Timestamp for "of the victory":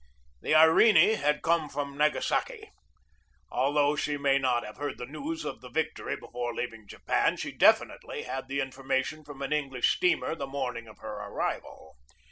5.45-6.15